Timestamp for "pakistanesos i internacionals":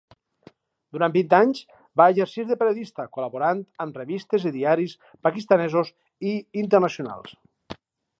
5.29-7.37